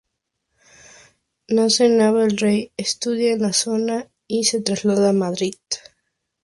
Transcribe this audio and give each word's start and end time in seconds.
Nace 1.59 1.85
en 1.89 1.93
Nava 1.99 2.23
del 2.25 2.35
Rey, 2.45 2.57
estudia 2.85 3.33
en 3.37 3.41
la 3.43 3.53
zona 3.61 4.09
y 4.27 4.45
se 4.45 4.59
traslada 4.61 5.09
a 5.11 5.21
Madrid. 5.25 5.53